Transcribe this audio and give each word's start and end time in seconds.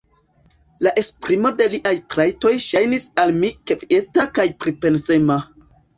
La 0.85 0.93
esprimo 1.01 1.51
de 1.59 1.67
liaj 1.73 1.93
trajtoj 2.15 2.53
ŝajnis 2.65 3.07
al 3.25 3.35
mi 3.43 3.53
kvieta 3.73 4.27
kaj 4.39 4.51
pripensema. 4.65 5.39